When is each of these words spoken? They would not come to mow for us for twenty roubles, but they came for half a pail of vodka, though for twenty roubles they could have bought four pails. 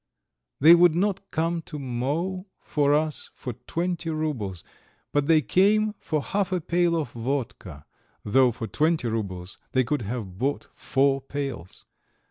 They 0.59 0.73
would 0.73 0.95
not 0.95 1.29
come 1.29 1.61
to 1.61 1.77
mow 1.77 2.47
for 2.59 2.95
us 2.95 3.29
for 3.35 3.53
twenty 3.67 4.09
roubles, 4.09 4.63
but 5.13 5.27
they 5.27 5.43
came 5.43 5.93
for 5.99 6.23
half 6.23 6.51
a 6.51 6.59
pail 6.59 6.95
of 6.95 7.11
vodka, 7.11 7.85
though 8.25 8.51
for 8.51 8.65
twenty 8.65 9.07
roubles 9.07 9.59
they 9.73 9.83
could 9.83 10.01
have 10.01 10.39
bought 10.39 10.69
four 10.73 11.21
pails. 11.21 11.85